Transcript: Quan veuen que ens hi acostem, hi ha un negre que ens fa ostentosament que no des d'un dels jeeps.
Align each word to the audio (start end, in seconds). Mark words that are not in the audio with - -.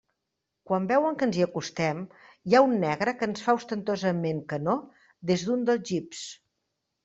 Quan 0.69 0.87
veuen 0.91 1.19
que 1.19 1.27
ens 1.29 1.37
hi 1.39 1.43
acostem, 1.47 2.01
hi 2.49 2.57
ha 2.57 2.63
un 2.69 2.75
negre 2.85 3.15
que 3.21 3.29
ens 3.33 3.45
fa 3.51 3.57
ostentosament 3.61 4.43
que 4.55 4.63
no 4.67 4.77
des 5.33 5.49
d'un 5.51 5.71
dels 5.73 5.89
jeeps. 5.95 6.29